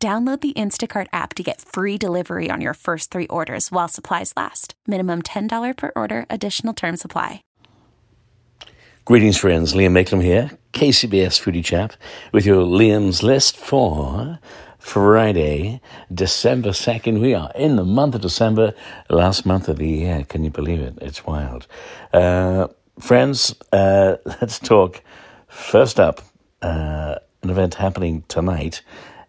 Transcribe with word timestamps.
Download 0.00 0.40
the 0.40 0.52
Instacart 0.52 1.08
app 1.12 1.34
to 1.34 1.42
get 1.42 1.60
free 1.60 1.98
delivery 1.98 2.50
on 2.52 2.60
your 2.60 2.74
first 2.74 3.10
three 3.10 3.26
orders 3.26 3.72
while 3.72 3.88
supplies 3.88 4.32
last. 4.36 4.74
Minimum 4.86 5.22
$10 5.22 5.76
per 5.76 5.90
order, 5.96 6.24
additional 6.30 6.72
term 6.72 6.96
supply. 6.96 7.42
Greetings, 9.04 9.38
friends. 9.38 9.72
Liam 9.72 9.90
Mayclem 9.90 10.22
here, 10.22 10.52
KCBS 10.72 11.40
Foodie 11.42 11.64
Chap, 11.64 11.94
with 12.30 12.46
your 12.46 12.62
Liam's 12.62 13.24
List 13.24 13.56
for 13.56 14.38
Friday, 14.78 15.80
December 16.14 16.68
2nd. 16.70 17.20
We 17.20 17.34
are 17.34 17.50
in 17.56 17.74
the 17.74 17.84
month 17.84 18.14
of 18.14 18.20
December, 18.20 18.74
last 19.10 19.44
month 19.46 19.66
of 19.66 19.78
the 19.78 19.88
year. 19.88 20.24
Can 20.28 20.44
you 20.44 20.50
believe 20.50 20.80
it? 20.80 20.96
It's 21.00 21.26
wild. 21.26 21.66
Uh, 22.12 22.68
friends, 23.00 23.52
uh, 23.72 24.18
let's 24.24 24.60
talk. 24.60 25.02
First 25.48 25.98
up, 25.98 26.20
uh, 26.62 27.16
an 27.42 27.50
event 27.50 27.74
happening 27.74 28.22
tonight 28.28 28.82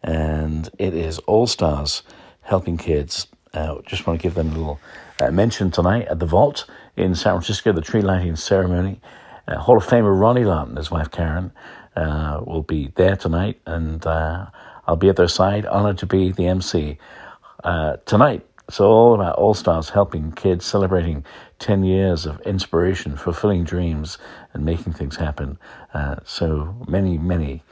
and 0.03 0.70
it 0.77 0.94
is 0.94 1.20
All 1.20 1.48
Stars 1.48 2.03
helping 2.41 2.77
kids. 2.77 3.27
Uh, 3.53 3.81
just 3.85 4.05
want 4.05 4.20
to 4.20 4.23
give 4.23 4.35
them 4.35 4.49
a 4.49 4.52
little 4.52 4.80
uh, 5.20 5.31
mention 5.31 5.72
tonight 5.72 6.08
at 6.08 6.19
the 6.19 6.25
Vault 6.25 6.66
in 6.95 7.16
San 7.16 7.33
Francisco, 7.33 7.72
the 7.72 7.81
tree 7.81 8.02
lighting 8.02 8.36
ceremony. 8.36 9.02
Uh, 9.47 9.58
Hall 9.58 9.77
of 9.77 9.86
Famer 9.86 10.20
Ronnie 10.20 10.45
Lott 10.45 10.67
and 10.67 10.77
his 10.77 10.92
wife 10.92 11.09
Karen 11.11 11.52
uh, 11.95 12.42
will 12.45 12.64
be 12.64 12.92
there 12.95 13.16
tonight, 13.16 13.59
and 13.66 14.05
uh, 14.05 14.45
I'll 14.88 14.95
be 14.95 15.09
at 15.09 15.16
their 15.16 15.27
side, 15.27 15.66
honored 15.66 15.97
to 16.00 16.05
be 16.05 16.31
the 16.31 16.47
MC. 16.47 16.97
Uh, 17.64 17.97
tonight, 18.05 18.45
it's 18.67 18.80
all 18.80 19.16
about 19.16 19.36
All 19.36 19.55
Stars 19.55 19.89
helping 19.89 20.31
kids, 20.31 20.64
celebrating 20.66 21.25
10 21.58 21.83
years 21.83 22.27
of 22.27 22.39
inspiration, 22.42 23.17
fulfilling 23.17 23.64
dreams, 23.64 24.20
and 24.53 24.64
making 24.64 24.94
things 24.94 25.16
happen. 25.16 25.58
so 26.23 26.75
many, 26.88 27.17
many 27.17 27.64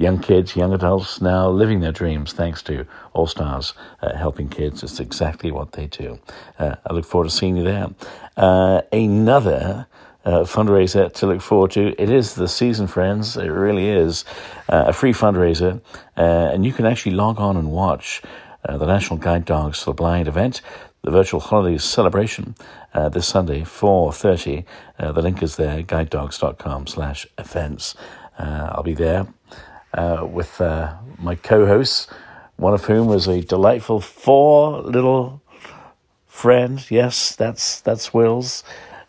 young 0.00 0.18
kids, 0.18 0.56
young 0.56 0.72
adults 0.72 1.20
now 1.20 1.50
living 1.50 1.80
their 1.80 1.92
dreams 1.92 2.32
thanks 2.32 2.62
to 2.62 2.86
All 3.12 3.26
Stars 3.26 3.74
uh, 4.00 4.16
helping 4.16 4.48
kids. 4.48 4.82
It's 4.82 4.98
exactly 4.98 5.50
what 5.50 5.72
they 5.72 5.86
do. 5.86 6.18
Uh, 6.58 6.76
I 6.86 6.94
look 6.94 7.04
forward 7.04 7.28
to 7.28 7.34
seeing 7.34 7.56
you 7.58 7.64
there. 7.64 7.88
Uh, 8.36 8.80
another 8.92 9.86
uh, 10.24 10.40
fundraiser 10.40 11.12
to 11.12 11.26
look 11.26 11.42
forward 11.42 11.72
to. 11.72 11.94
It 12.02 12.08
is 12.08 12.34
the 12.34 12.48
season, 12.48 12.86
friends. 12.86 13.36
It 13.36 13.48
really 13.48 13.88
is 13.88 14.24
uh, 14.70 14.84
a 14.86 14.92
free 14.94 15.12
fundraiser, 15.12 15.82
uh, 16.16 16.20
and 16.52 16.64
you 16.64 16.72
can 16.72 16.86
actually 16.86 17.12
log 17.12 17.38
on 17.38 17.56
and 17.56 17.70
watch 17.70 18.22
the 18.62 18.86
National 18.86 19.18
Guide 19.18 19.46
Dogs 19.46 19.82
for 19.82 19.90
the 19.90 19.94
Blind 19.94 20.28
event 20.28 20.60
the 21.02 21.10
virtual 21.10 21.40
holidays 21.40 21.82
celebration 21.82 22.54
uh, 22.92 23.08
this 23.08 23.26
Sunday, 23.26 23.62
4.30. 23.62 24.66
Uh, 24.98 25.12
the 25.12 25.22
link 25.22 25.42
is 25.42 25.56
there, 25.56 25.82
guidedogs.com 25.82 26.86
slash 26.86 27.26
events. 27.38 27.94
Uh, 28.38 28.72
I'll 28.74 28.82
be 28.82 28.92
there 28.92 29.26
uh, 29.94 30.26
with 30.30 30.60
uh, 30.60 30.94
my 31.18 31.34
co-hosts, 31.34 32.06
one 32.56 32.74
of 32.74 32.84
whom 32.84 33.06
was 33.06 33.26
a 33.26 33.40
delightful 33.42 34.00
four 34.00 34.82
little 34.82 35.42
friend. 36.26 36.84
Yes, 36.90 37.34
that's 37.36 37.80
that's 37.80 38.14
Will's 38.14 38.62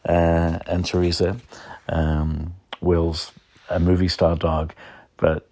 uh, 0.05 0.59
and 0.67 0.85
Teresa. 0.85 1.37
Um, 1.89 2.55
Will's 2.81 3.31
a 3.69 3.79
movie 3.79 4.07
star 4.07 4.35
dog, 4.35 4.73
but 5.17 5.47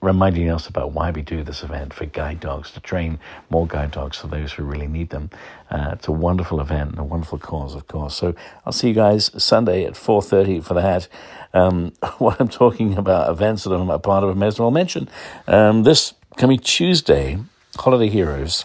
reminding 0.00 0.48
us 0.48 0.68
about 0.68 0.92
why 0.92 1.10
we 1.10 1.22
do 1.22 1.42
this 1.42 1.62
event 1.62 1.92
for 1.92 2.06
guide 2.06 2.40
dogs 2.40 2.70
to 2.70 2.80
train 2.80 3.18
more 3.50 3.66
guide 3.66 3.90
dogs 3.90 4.16
for 4.16 4.28
those 4.28 4.52
who 4.52 4.62
really 4.62 4.86
need 4.86 5.10
them. 5.10 5.30
Uh, 5.70 5.90
it's 5.94 6.06
a 6.06 6.12
wonderful 6.12 6.60
event 6.60 6.90
and 6.90 6.98
a 6.98 7.04
wonderful 7.04 7.38
cause, 7.38 7.74
of 7.74 7.86
course. 7.88 8.14
So 8.14 8.34
I'll 8.64 8.72
see 8.72 8.88
you 8.88 8.94
guys 8.94 9.30
Sunday 9.42 9.84
at 9.84 9.96
four 9.96 10.22
thirty 10.22 10.60
for 10.60 10.74
that. 10.74 11.08
Um, 11.52 11.92
what 12.18 12.40
I'm 12.40 12.48
talking 12.48 12.96
about 12.96 13.30
events 13.30 13.64
that 13.64 13.72
I'm 13.72 13.90
a 13.90 13.98
part 13.98 14.22
of, 14.24 14.30
I 14.30 14.34
may 14.34 14.46
as 14.46 14.60
well 14.60 14.70
mention. 14.70 15.08
Um, 15.46 15.82
this 15.82 16.14
coming 16.36 16.58
Tuesday, 16.58 17.38
Holiday 17.76 18.08
Heroes. 18.08 18.64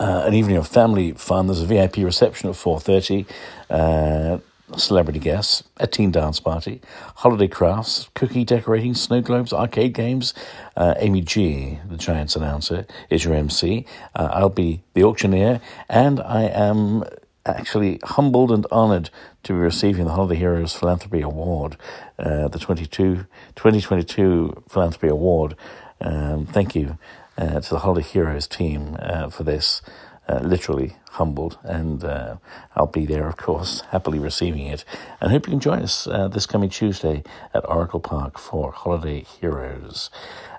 Uh, 0.00 0.24
an 0.26 0.34
evening 0.34 0.56
of 0.56 0.66
family 0.66 1.12
fun. 1.12 1.46
There's 1.46 1.60
a 1.60 1.66
VIP 1.66 1.98
reception 1.98 2.50
at 2.50 2.56
four 2.56 2.80
thirty. 2.80 3.26
Uh, 3.70 4.38
celebrity 4.76 5.18
guests, 5.18 5.62
a 5.76 5.86
teen 5.86 6.10
dance 6.10 6.40
party, 6.40 6.80
holiday 7.16 7.48
crafts, 7.48 8.08
cookie 8.14 8.44
decorating, 8.44 8.94
snow 8.94 9.20
globes, 9.20 9.52
arcade 9.52 9.92
games. 9.92 10.34
Uh, 10.76 10.94
Amy 10.98 11.20
G, 11.20 11.78
the 11.88 11.96
Giants 11.96 12.36
announcer, 12.36 12.86
is 13.10 13.24
your 13.24 13.34
MC. 13.34 13.86
Uh, 14.14 14.30
I'll 14.32 14.48
be 14.48 14.82
the 14.94 15.04
auctioneer, 15.04 15.60
and 15.88 16.20
I 16.20 16.44
am 16.44 17.04
actually 17.46 18.00
humbled 18.04 18.50
and 18.50 18.66
honoured 18.66 19.10
to 19.42 19.52
be 19.52 19.58
receiving 19.58 20.06
the 20.06 20.12
Holiday 20.12 20.36
Heroes 20.36 20.74
Philanthropy 20.74 21.20
Award, 21.20 21.76
uh, 22.18 22.48
the 22.48 22.58
22, 22.58 23.26
2022 23.54 24.64
Philanthropy 24.68 25.08
Award. 25.08 25.56
Um, 26.00 26.46
thank 26.46 26.74
you 26.74 26.98
uh, 27.36 27.60
to 27.60 27.70
the 27.70 27.78
Holiday 27.80 28.06
Heroes 28.06 28.46
team 28.46 28.96
uh, 28.98 29.28
for 29.28 29.44
this 29.44 29.82
uh, 30.28 30.40
literally 30.42 30.96
humbled, 31.10 31.58
and 31.62 32.04
uh, 32.04 32.36
I'll 32.74 32.86
be 32.86 33.06
there, 33.06 33.28
of 33.28 33.36
course, 33.36 33.80
happily 33.90 34.18
receiving 34.18 34.66
it. 34.66 34.84
And 35.20 35.30
hope 35.30 35.46
you 35.46 35.52
can 35.52 35.60
join 35.60 35.82
us 35.82 36.06
uh, 36.06 36.28
this 36.28 36.46
coming 36.46 36.70
Tuesday 36.70 37.22
at 37.52 37.68
Oracle 37.68 38.00
Park 38.00 38.38
for 38.38 38.72
Holiday 38.72 39.20
Heroes. 39.20 40.10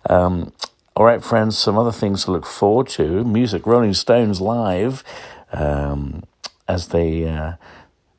Um, 0.09 0.53
all 0.95 1.05
right, 1.05 1.23
friends, 1.23 1.57
some 1.57 1.77
other 1.77 1.91
things 1.91 2.25
to 2.25 2.31
look 2.31 2.45
forward 2.45 2.87
to. 2.89 3.23
Music, 3.25 3.65
Rolling 3.65 3.93
Stones 3.93 4.39
live 4.39 5.03
um, 5.51 6.23
as 6.67 6.89
they 6.89 7.27
uh, 7.27 7.53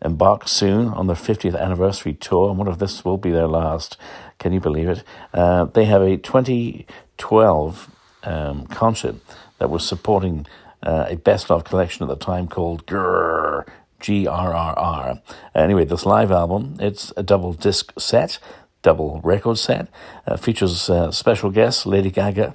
embark 0.02 0.46
soon 0.48 0.88
on 0.88 1.06
their 1.06 1.16
50th 1.16 1.58
anniversary 1.58 2.12
tour. 2.12 2.50
I 2.50 2.52
wonder 2.52 2.72
if 2.72 2.78
this 2.78 3.04
will 3.04 3.16
be 3.16 3.30
their 3.30 3.46
last. 3.46 3.96
Can 4.38 4.52
you 4.52 4.60
believe 4.60 4.88
it? 4.88 5.04
Uh, 5.32 5.64
they 5.64 5.86
have 5.86 6.02
a 6.02 6.16
2012 6.16 7.90
um, 8.24 8.66
concert 8.66 9.16
that 9.58 9.70
was 9.70 9.86
supporting 9.86 10.46
uh, 10.86 11.06
a 11.08 11.16
best 11.16 11.50
of 11.50 11.64
collection 11.64 12.04
at 12.04 12.08
the 12.08 12.24
time 12.24 12.46
called 12.46 12.86
Grrr, 12.86 13.66
G 13.98 14.26
R 14.26 14.54
R 14.54 14.78
R. 14.78 15.20
Anyway, 15.54 15.84
this 15.84 16.06
live 16.06 16.30
album, 16.30 16.76
it's 16.78 17.12
a 17.16 17.22
double 17.24 17.52
disc 17.52 17.92
set, 17.98 18.38
double 18.82 19.20
record 19.24 19.58
set, 19.58 19.88
uh, 20.26 20.36
features 20.36 20.88
uh, 20.88 21.10
special 21.10 21.50
guests 21.50 21.86
Lady 21.86 22.10
Gaga, 22.10 22.54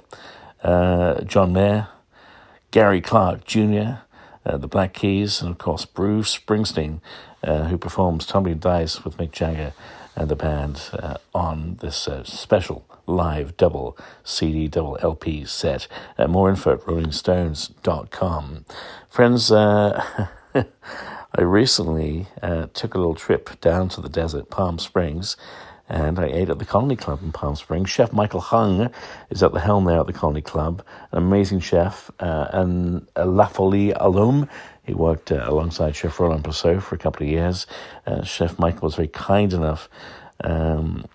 uh, 0.62 1.20
John 1.22 1.52
Mayer, 1.52 1.88
Gary 2.70 3.02
Clark 3.02 3.44
Jr., 3.44 4.00
uh, 4.46 4.56
the 4.56 4.66
Black 4.66 4.94
Keys, 4.94 5.42
and 5.42 5.50
of 5.50 5.58
course 5.58 5.84
Bruce 5.84 6.36
Springsteen, 6.38 7.00
uh, 7.44 7.64
who 7.64 7.76
performs 7.76 8.24
Tumbling 8.24 8.58
Dice 8.58 9.04
with 9.04 9.18
Mick 9.18 9.32
Jagger 9.32 9.74
and 10.16 10.28
the 10.28 10.36
band 10.36 10.90
on 11.34 11.76
this 11.80 12.08
special 12.24 12.84
live 13.06 13.56
double 13.56 13.96
CD, 14.24 14.68
double 14.68 14.98
LP 15.02 15.44
set. 15.44 15.88
Uh, 16.18 16.28
more 16.28 16.50
info 16.50 16.74
at 16.74 16.80
rollingstones.com. 16.80 18.64
Friends, 19.08 19.52
uh, 19.52 20.26
I 20.54 21.42
recently 21.42 22.26
uh, 22.42 22.66
took 22.74 22.94
a 22.94 22.98
little 22.98 23.14
trip 23.14 23.60
down 23.60 23.88
to 23.90 24.00
the 24.00 24.08
desert, 24.08 24.50
Palm 24.50 24.78
Springs, 24.78 25.36
and 25.88 26.18
I 26.18 26.26
ate 26.26 26.48
at 26.48 26.58
the 26.58 26.64
Colony 26.64 26.96
Club 26.96 27.20
in 27.22 27.32
Palm 27.32 27.56
Springs. 27.56 27.90
Chef 27.90 28.12
Michael 28.12 28.40
Hung 28.40 28.90
is 29.30 29.42
at 29.42 29.52
the 29.52 29.60
helm 29.60 29.84
there 29.84 30.00
at 30.00 30.06
the 30.06 30.12
Colony 30.12 30.42
Club, 30.42 30.82
an 31.10 31.18
amazing 31.18 31.60
chef, 31.60 32.10
uh, 32.20 32.48
and 32.52 33.06
a 33.16 33.26
La 33.26 33.46
Folie 33.46 33.92
alum. 33.92 34.48
He 34.84 34.94
worked 34.94 35.30
uh, 35.30 35.44
alongside 35.46 35.94
Chef 35.96 36.18
Roland 36.18 36.44
Passot 36.44 36.82
for 36.82 36.94
a 36.94 36.98
couple 36.98 37.24
of 37.26 37.30
years. 37.30 37.66
Uh, 38.06 38.22
chef 38.24 38.58
Michael 38.58 38.82
was 38.82 38.96
very 38.96 39.08
kind 39.08 39.52
enough 39.52 39.88
um, 40.42 41.06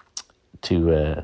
to 0.62 0.94
uh, 0.94 1.24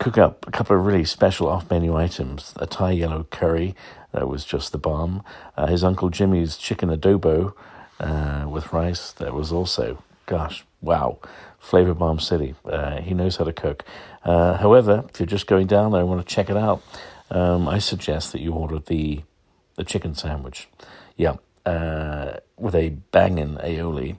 cook 0.00 0.16
up 0.16 0.46
a 0.48 0.50
couple 0.50 0.74
of 0.74 0.84
really 0.84 1.04
special 1.04 1.46
off 1.46 1.70
menu 1.70 1.94
items 1.94 2.54
a 2.56 2.66
Thai 2.66 2.92
yellow 2.92 3.24
curry 3.24 3.76
that 4.12 4.26
was 4.26 4.46
just 4.46 4.72
the 4.72 4.78
bomb, 4.78 5.22
uh, 5.56 5.66
his 5.66 5.84
Uncle 5.84 6.08
Jimmy's 6.08 6.56
chicken 6.56 6.88
adobo 6.88 7.52
uh, 8.00 8.46
with 8.48 8.72
rice 8.72 9.12
that 9.12 9.34
was 9.34 9.52
also, 9.52 10.02
gosh, 10.24 10.64
wow, 10.80 11.18
flavor 11.58 11.92
bomb 11.92 12.18
city. 12.18 12.54
Uh, 12.64 13.02
he 13.02 13.12
knows 13.12 13.36
how 13.36 13.44
to 13.44 13.52
cook. 13.52 13.84
Uh, 14.24 14.56
however, 14.56 15.04
if 15.10 15.20
you're 15.20 15.26
just 15.26 15.46
going 15.46 15.66
down 15.66 15.92
there 15.92 16.00
and 16.00 16.08
want 16.08 16.26
to 16.26 16.34
check 16.34 16.48
it 16.48 16.56
out, 16.56 16.82
um, 17.30 17.68
I 17.68 17.78
suggest 17.78 18.32
that 18.32 18.40
you 18.40 18.52
order 18.54 18.78
the 18.78 19.22
the 19.76 19.84
chicken 19.84 20.14
sandwich. 20.14 20.68
Yeah, 21.16 21.36
uh, 21.64 22.38
with 22.56 22.74
a 22.74 22.88
banging 23.12 23.56
aioli 23.56 24.16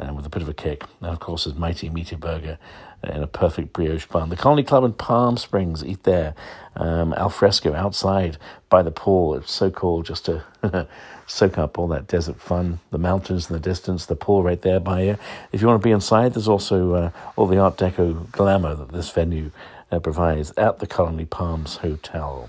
and 0.00 0.16
with 0.16 0.26
a 0.26 0.30
bit 0.30 0.42
of 0.42 0.48
a 0.48 0.54
kick. 0.54 0.84
And 1.00 1.10
of 1.10 1.20
course, 1.20 1.44
his 1.44 1.54
mighty 1.54 1.88
meaty 1.88 2.16
burger 2.16 2.58
in 3.02 3.22
a 3.22 3.26
perfect 3.26 3.72
brioche 3.72 4.06
bun. 4.06 4.28
The 4.28 4.36
Colony 4.36 4.62
Club 4.62 4.84
in 4.84 4.92
Palm 4.92 5.36
Springs, 5.36 5.84
eat 5.84 6.02
there. 6.04 6.34
Um, 6.76 7.12
al 7.14 7.30
fresco 7.30 7.74
outside 7.74 8.36
by 8.68 8.82
the 8.82 8.90
pool. 8.90 9.34
It's 9.34 9.52
so 9.52 9.70
cool 9.70 10.02
just 10.02 10.26
to 10.26 10.44
soak 11.26 11.58
up 11.58 11.78
all 11.78 11.88
that 11.88 12.06
desert 12.06 12.40
fun. 12.40 12.80
The 12.90 12.98
mountains 12.98 13.50
in 13.50 13.54
the 13.54 13.60
distance, 13.60 14.06
the 14.06 14.16
pool 14.16 14.42
right 14.42 14.60
there 14.60 14.80
by 14.80 15.02
you. 15.02 15.18
If 15.52 15.60
you 15.60 15.66
want 15.66 15.82
to 15.82 15.86
be 15.86 15.92
inside, 15.92 16.34
there's 16.34 16.48
also 16.48 16.94
uh, 16.94 17.10
all 17.36 17.46
the 17.46 17.58
Art 17.58 17.76
Deco 17.76 18.30
glamour 18.30 18.74
that 18.74 18.92
this 18.92 19.10
venue 19.10 19.50
uh, 19.90 19.98
provides 19.98 20.52
at 20.56 20.78
the 20.78 20.86
Colony 20.86 21.24
Palms 21.24 21.76
Hotel. 21.76 22.48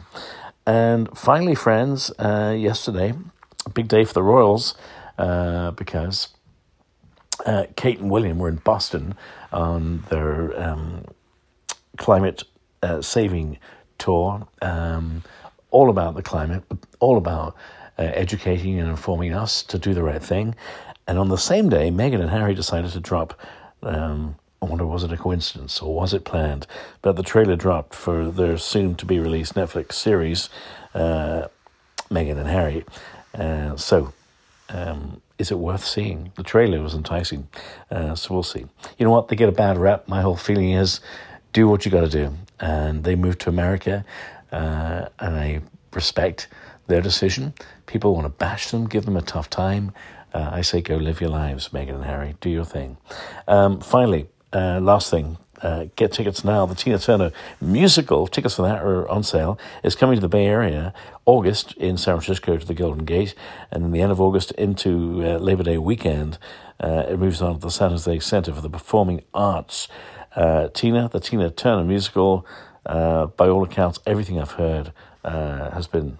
And 0.65 1.09
finally, 1.17 1.55
friends, 1.55 2.11
uh, 2.19 2.55
yesterday, 2.57 3.13
a 3.65 3.69
big 3.69 3.87
day 3.87 4.05
for 4.05 4.13
the 4.13 4.23
Royals 4.23 4.75
uh, 5.17 5.71
because 5.71 6.29
uh, 7.45 7.65
Kate 7.75 7.99
and 7.99 8.09
William 8.09 8.39
were 8.39 8.49
in 8.49 8.57
Boston 8.57 9.15
on 9.51 10.03
their 10.09 10.59
um, 10.61 11.05
climate 11.97 12.43
uh, 12.83 13.01
saving 13.01 13.57
tour, 13.97 14.47
um, 14.61 15.23
all 15.69 15.89
about 15.89 16.15
the 16.15 16.23
climate, 16.23 16.63
all 16.99 17.17
about 17.17 17.55
uh, 17.97 18.03
educating 18.03 18.79
and 18.79 18.89
informing 18.89 19.33
us 19.33 19.63
to 19.63 19.77
do 19.77 19.93
the 19.93 20.03
right 20.03 20.23
thing. 20.23 20.55
And 21.07 21.17
on 21.19 21.29
the 21.29 21.37
same 21.37 21.69
day, 21.69 21.91
Meghan 21.91 22.21
and 22.21 22.29
Harry 22.29 22.53
decided 22.53 22.91
to 22.91 22.99
drop. 22.99 23.39
Um, 23.83 24.35
I 24.61 24.67
wonder, 24.67 24.85
was 24.85 25.03
it 25.03 25.11
a 25.11 25.17
coincidence 25.17 25.81
or 25.81 25.93
was 25.93 26.13
it 26.13 26.23
planned? 26.23 26.67
But 27.01 27.15
the 27.15 27.23
trailer 27.23 27.55
dropped 27.55 27.95
for 27.95 28.29
their 28.29 28.57
soon 28.57 28.95
to 28.95 29.05
be 29.05 29.19
released 29.19 29.55
Netflix 29.55 29.93
series, 29.93 30.49
uh, 30.93 31.47
Meghan 32.11 32.37
and 32.37 32.47
Harry. 32.47 32.85
Uh, 33.33 33.75
so, 33.75 34.13
um, 34.73 35.21
is 35.37 35.51
it 35.51 35.57
worth 35.57 35.85
seeing? 35.85 36.31
The 36.35 36.43
trailer 36.43 36.81
was 36.81 36.93
enticing, 36.93 37.47
uh, 37.89 38.15
so 38.15 38.33
we'll 38.33 38.43
see. 38.43 38.65
You 38.97 39.05
know 39.05 39.11
what? 39.11 39.27
They 39.27 39.35
get 39.35 39.49
a 39.49 39.53
bad 39.53 39.77
rap. 39.77 40.07
My 40.07 40.21
whole 40.21 40.35
feeling 40.35 40.71
is 40.71 41.01
do 41.53 41.67
what 41.67 41.85
you 41.85 41.91
got 41.91 42.01
to 42.01 42.09
do. 42.09 42.35
And 42.59 43.03
they 43.03 43.15
moved 43.15 43.41
to 43.41 43.49
America, 43.49 44.05
uh, 44.51 45.07
and 45.19 45.35
I 45.35 45.61
respect 45.93 46.47
their 46.87 47.01
decision. 47.01 47.53
People 47.87 48.13
want 48.13 48.25
to 48.25 48.29
bash 48.29 48.69
them, 48.71 48.87
give 48.87 49.05
them 49.05 49.17
a 49.17 49.21
tough 49.21 49.49
time. 49.49 49.91
Uh, 50.33 50.49
I 50.51 50.61
say 50.61 50.81
go 50.81 50.95
live 50.95 51.19
your 51.19 51.31
lives, 51.31 51.69
Meghan 51.69 51.95
and 51.95 52.05
Harry. 52.05 52.35
Do 52.39 52.49
your 52.49 52.65
thing. 52.65 52.97
Um, 53.47 53.81
finally, 53.81 54.29
uh, 54.53 54.79
last 54.79 55.09
thing. 55.09 55.37
Uh, 55.61 55.85
get 55.95 56.11
tickets 56.11 56.43
now. 56.43 56.65
The 56.65 56.75
Tina 56.75 56.97
Turner 56.97 57.31
musical, 57.59 58.27
tickets 58.27 58.55
for 58.55 58.63
that 58.63 58.81
are 58.81 59.07
on 59.07 59.23
sale, 59.23 59.59
It's 59.83 59.95
coming 59.95 60.15
to 60.15 60.21
the 60.21 60.27
Bay 60.27 60.45
Area 60.45 60.93
August 61.25 61.73
in 61.73 61.97
San 61.97 62.15
Francisco 62.15 62.57
to 62.57 62.65
the 62.65 62.73
Golden 62.73 63.05
Gate, 63.05 63.35
and 63.69 63.83
then 63.83 63.91
the 63.91 64.01
end 64.01 64.11
of 64.11 64.19
August 64.19 64.51
into 64.53 65.21
uh, 65.23 65.37
Labor 65.37 65.63
Day 65.63 65.77
weekend. 65.77 66.37
Uh, 66.79 67.05
it 67.07 67.19
moves 67.19 67.41
on 67.41 67.55
to 67.55 67.59
the 67.59 67.69
San 67.69 67.91
Jose 67.91 68.19
Center 68.19 68.53
for 68.53 68.61
the 68.61 68.69
Performing 68.69 69.21
Arts. 69.33 69.87
Uh, 70.35 70.69
Tina, 70.69 71.09
the 71.09 71.19
Tina 71.19 71.51
Turner 71.51 71.83
musical, 71.83 72.45
uh, 72.87 73.27
by 73.27 73.47
all 73.47 73.63
accounts, 73.63 73.99
everything 74.07 74.39
I've 74.39 74.53
heard 74.53 74.91
has 75.23 75.85
been 75.85 76.17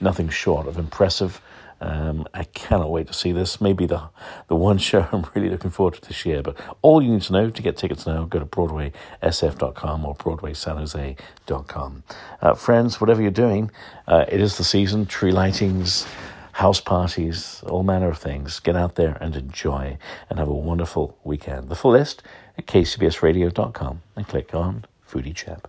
nothing 0.00 0.28
short 0.28 0.66
of 0.66 0.76
impressive. 0.78 1.40
Um, 1.80 2.26
I 2.34 2.44
cannot 2.44 2.90
wait 2.90 3.06
to 3.06 3.12
see 3.12 3.32
this. 3.32 3.60
Maybe 3.60 3.86
the 3.86 4.02
the 4.48 4.56
one 4.56 4.78
show 4.88 5.06
I'm 5.12 5.26
really 5.34 5.48
looking 5.50 5.70
forward 5.70 5.94
to 5.94 6.00
this 6.00 6.24
year. 6.26 6.42
But 6.42 6.56
all 6.82 7.02
you 7.02 7.12
need 7.12 7.22
to 7.22 7.32
know 7.32 7.50
to 7.50 7.62
get 7.62 7.76
tickets 7.76 8.06
now, 8.06 8.24
go 8.24 8.38
to 8.38 8.46
BroadwaySF.com 8.46 10.04
or 10.04 10.14
BroadwaySanJose.com. 10.16 12.02
Uh, 12.40 12.54
friends, 12.54 13.00
whatever 13.00 13.22
you're 13.22 13.30
doing, 13.30 13.70
uh, 14.06 14.24
it 14.28 14.40
is 14.40 14.56
the 14.58 14.64
season. 14.64 15.06
Tree 15.06 15.32
lightings, 15.32 16.06
house 16.52 16.80
parties, 16.80 17.62
all 17.68 17.82
manner 17.82 18.08
of 18.08 18.18
things. 18.18 18.60
Get 18.60 18.76
out 18.76 18.96
there 18.96 19.16
and 19.20 19.36
enjoy 19.36 19.98
and 20.28 20.38
have 20.38 20.48
a 20.48 20.52
wonderful 20.52 21.16
weekend. 21.24 21.68
The 21.68 21.76
full 21.76 21.92
list 21.92 22.22
at 22.56 22.66
kcbsradio.com 22.66 24.02
and 24.16 24.28
click 24.28 24.54
on 24.54 24.84
Foodie 25.08 25.34
Chap. 25.34 25.68